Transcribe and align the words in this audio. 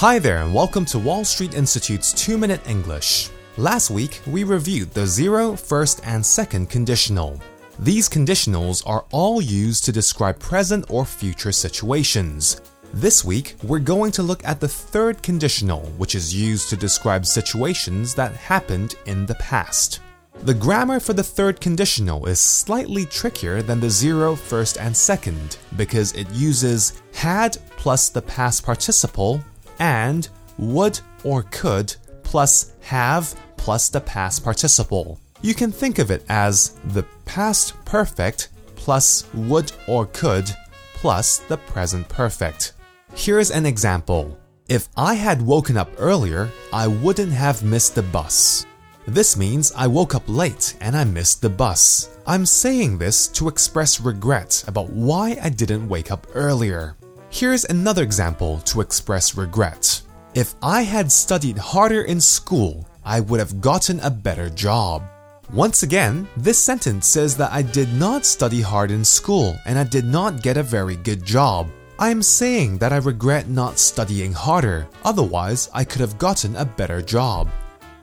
Hi 0.00 0.18
there, 0.18 0.38
and 0.38 0.54
welcome 0.54 0.86
to 0.86 0.98
Wall 0.98 1.26
Street 1.26 1.52
Institute's 1.52 2.14
2 2.14 2.38
Minute 2.38 2.66
English. 2.66 3.28
Last 3.58 3.90
week, 3.90 4.22
we 4.26 4.44
reviewed 4.44 4.92
the 4.92 5.06
zero, 5.06 5.54
first, 5.54 6.00
and 6.06 6.24
second 6.24 6.70
conditional. 6.70 7.38
These 7.78 8.08
conditionals 8.08 8.82
are 8.86 9.04
all 9.10 9.42
used 9.42 9.84
to 9.84 9.92
describe 9.92 10.38
present 10.38 10.86
or 10.88 11.04
future 11.04 11.52
situations. 11.52 12.62
This 12.94 13.26
week, 13.26 13.56
we're 13.62 13.78
going 13.78 14.10
to 14.12 14.22
look 14.22 14.42
at 14.42 14.58
the 14.58 14.68
third 14.68 15.22
conditional, 15.22 15.82
which 15.98 16.14
is 16.14 16.34
used 16.34 16.70
to 16.70 16.78
describe 16.78 17.26
situations 17.26 18.14
that 18.14 18.32
happened 18.32 18.94
in 19.04 19.26
the 19.26 19.34
past. 19.34 20.00
The 20.44 20.54
grammar 20.54 21.00
for 21.00 21.12
the 21.12 21.22
third 21.22 21.60
conditional 21.60 22.24
is 22.24 22.40
slightly 22.40 23.04
trickier 23.04 23.60
than 23.60 23.80
the 23.80 23.90
zero, 23.90 24.34
first, 24.34 24.78
and 24.78 24.96
second 24.96 25.58
because 25.76 26.14
it 26.14 26.30
uses 26.30 27.02
had 27.12 27.58
plus 27.76 28.08
the 28.08 28.22
past 28.22 28.64
participle 28.64 29.44
and 29.80 30.28
would 30.58 31.00
or 31.24 31.42
could 31.50 31.96
plus 32.22 32.72
have 32.80 33.34
plus 33.56 33.88
the 33.88 34.00
past 34.00 34.44
participle. 34.44 35.18
You 35.42 35.54
can 35.54 35.72
think 35.72 35.98
of 35.98 36.10
it 36.10 36.24
as 36.28 36.78
the 36.84 37.02
past 37.24 37.74
perfect 37.84 38.50
plus 38.76 39.24
would 39.34 39.72
or 39.88 40.06
could 40.06 40.48
plus 40.94 41.38
the 41.38 41.56
present 41.56 42.08
perfect. 42.08 42.74
Here's 43.14 43.50
an 43.50 43.66
example. 43.66 44.38
If 44.68 44.88
I 44.96 45.14
had 45.14 45.42
woken 45.42 45.76
up 45.76 45.90
earlier, 45.98 46.48
I 46.72 46.86
wouldn't 46.86 47.32
have 47.32 47.64
missed 47.64 47.94
the 47.94 48.02
bus. 48.02 48.66
This 49.06 49.36
means 49.36 49.72
I 49.74 49.86
woke 49.88 50.14
up 50.14 50.22
late 50.28 50.76
and 50.80 50.96
I 50.96 51.04
missed 51.04 51.42
the 51.42 51.50
bus. 51.50 52.10
I'm 52.26 52.46
saying 52.46 52.98
this 52.98 53.26
to 53.28 53.48
express 53.48 54.00
regret 54.00 54.62
about 54.68 54.90
why 54.90 55.36
I 55.42 55.48
didn't 55.48 55.88
wake 55.88 56.12
up 56.12 56.26
earlier. 56.34 56.96
Here's 57.32 57.64
another 57.64 58.02
example 58.02 58.58
to 58.64 58.80
express 58.80 59.36
regret. 59.36 60.02
If 60.34 60.56
I 60.62 60.82
had 60.82 61.12
studied 61.12 61.56
harder 61.56 62.02
in 62.02 62.20
school, 62.20 62.88
I 63.04 63.20
would 63.20 63.38
have 63.38 63.60
gotten 63.60 64.00
a 64.00 64.10
better 64.10 64.50
job. 64.50 65.04
Once 65.52 65.84
again, 65.84 66.28
this 66.36 66.58
sentence 66.58 67.06
says 67.06 67.36
that 67.36 67.52
I 67.52 67.62
did 67.62 67.94
not 67.94 68.26
study 68.26 68.60
hard 68.60 68.90
in 68.90 69.04
school 69.04 69.56
and 69.64 69.78
I 69.78 69.84
did 69.84 70.04
not 70.04 70.42
get 70.42 70.56
a 70.56 70.62
very 70.62 70.96
good 70.96 71.24
job. 71.24 71.68
I 72.00 72.10
am 72.10 72.20
saying 72.20 72.78
that 72.78 72.92
I 72.92 72.96
regret 72.96 73.48
not 73.48 73.78
studying 73.78 74.32
harder, 74.32 74.88
otherwise, 75.04 75.70
I 75.72 75.84
could 75.84 76.00
have 76.00 76.18
gotten 76.18 76.56
a 76.56 76.64
better 76.64 77.00
job. 77.00 77.48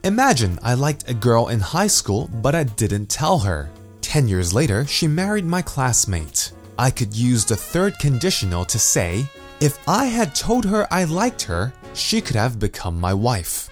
Imagine 0.04 0.58
I 0.62 0.72
liked 0.72 1.08
a 1.08 1.14
girl 1.14 1.48
in 1.48 1.60
high 1.60 1.86
school, 1.86 2.30
but 2.40 2.54
I 2.54 2.64
didn't 2.64 3.10
tell 3.10 3.40
her. 3.40 3.68
10 4.00 4.26
years 4.26 4.54
later, 4.54 4.86
she 4.86 5.06
married 5.06 5.44
my 5.44 5.60
classmate. 5.60 6.52
I 6.78 6.90
could 6.92 7.14
use 7.14 7.44
the 7.44 7.56
third 7.56 7.98
conditional 7.98 8.64
to 8.66 8.78
say, 8.78 9.28
if 9.60 9.80
I 9.88 10.06
had 10.06 10.36
told 10.36 10.64
her 10.66 10.86
I 10.92 11.02
liked 11.04 11.42
her, 11.42 11.72
she 11.92 12.20
could 12.20 12.36
have 12.36 12.60
become 12.60 13.00
my 13.00 13.12
wife. 13.12 13.68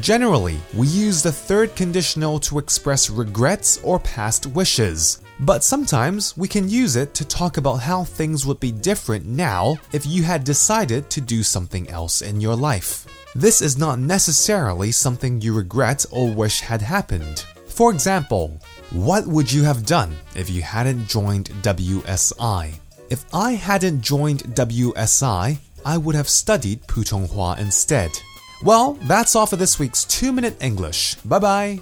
Generally, 0.00 0.58
we 0.74 0.88
use 0.88 1.22
the 1.22 1.30
third 1.30 1.76
conditional 1.76 2.40
to 2.40 2.58
express 2.58 3.08
regrets 3.08 3.80
or 3.84 4.00
past 4.00 4.46
wishes, 4.46 5.20
but 5.38 5.62
sometimes 5.62 6.36
we 6.36 6.48
can 6.48 6.68
use 6.68 6.96
it 6.96 7.14
to 7.14 7.24
talk 7.24 7.56
about 7.56 7.76
how 7.76 8.02
things 8.02 8.44
would 8.44 8.58
be 8.58 8.72
different 8.72 9.26
now 9.26 9.76
if 9.92 10.04
you 10.04 10.24
had 10.24 10.42
decided 10.42 11.08
to 11.10 11.20
do 11.20 11.44
something 11.44 11.88
else 11.88 12.20
in 12.20 12.40
your 12.40 12.56
life. 12.56 13.06
This 13.34 13.62
is 13.62 13.78
not 13.78 14.00
necessarily 14.00 14.90
something 14.90 15.40
you 15.40 15.54
regret 15.54 16.04
or 16.10 16.34
wish 16.34 16.60
had 16.60 16.82
happened. 16.82 17.44
For 17.80 17.90
example, 17.90 18.60
what 18.90 19.26
would 19.26 19.50
you 19.50 19.62
have 19.62 19.86
done 19.86 20.14
if 20.34 20.50
you 20.50 20.60
hadn't 20.60 21.08
joined 21.08 21.48
WSI? 21.62 22.74
If 23.08 23.24
I 23.32 23.52
hadn't 23.52 24.02
joined 24.02 24.42
WSI, 24.54 25.56
I 25.86 25.96
would 25.96 26.14
have 26.14 26.28
studied 26.28 26.82
Putonghua 26.82 27.58
instead. 27.58 28.10
Well, 28.62 28.98
that's 29.08 29.34
all 29.34 29.46
for 29.46 29.56
this 29.56 29.78
week's 29.78 30.04
2 30.04 30.30
Minute 30.30 30.58
English. 30.60 31.14
Bye 31.24 31.38
bye. 31.38 31.80